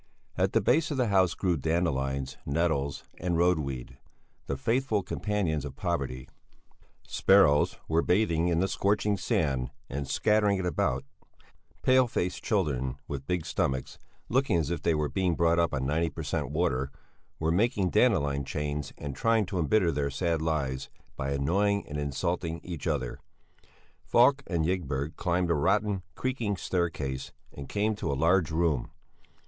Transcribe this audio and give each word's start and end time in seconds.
At 0.35 0.53
the 0.53 0.61
base 0.61 0.89
of 0.89 0.97
the 0.97 1.09
house 1.09 1.35
grew 1.35 1.57
dandelions, 1.57 2.35
nettles, 2.43 3.03
and 3.19 3.37
roadweed, 3.37 3.97
the 4.47 4.57
faithful 4.57 5.03
companions 5.03 5.63
of 5.63 5.75
poverty; 5.75 6.27
sparrows 7.05 7.77
were 7.87 8.01
bathing 8.01 8.47
in 8.47 8.61
the 8.61 8.67
scorching 8.67 9.15
sand 9.15 9.69
and 9.91 10.07
scattering 10.07 10.57
it 10.57 10.65
about; 10.65 11.05
pale 11.83 12.07
faced 12.07 12.43
children 12.43 12.97
with 13.07 13.27
big 13.27 13.45
stomachs, 13.45 13.99
looking 14.27 14.57
as 14.57 14.71
if 14.71 14.81
they 14.81 14.95
were 14.95 15.07
being 15.07 15.35
brought 15.35 15.59
up 15.59 15.71
on 15.71 15.85
90 15.85 16.09
per 16.09 16.23
cent. 16.23 16.47
of 16.47 16.51
water, 16.51 16.89
were 17.37 17.51
making 17.51 17.91
dandelion 17.91 18.43
chains 18.43 18.93
and 18.97 19.15
trying 19.15 19.45
to 19.45 19.59
embitter 19.59 19.91
their 19.91 20.09
sad 20.09 20.41
lives 20.41 20.89
by 21.15 21.29
annoying 21.29 21.87
and 21.87 21.99
insulting 21.99 22.59
each 22.63 22.87
other. 22.87 23.19
Falk 24.03 24.41
and 24.47 24.65
Ygberg 24.65 25.15
climbed 25.15 25.51
a 25.51 25.53
rotten, 25.53 26.01
creaking 26.15 26.57
staircase 26.57 27.31
and 27.53 27.69
came 27.69 27.93
to 27.93 28.11
a 28.11 28.17
large 28.17 28.49
room. 28.49 28.89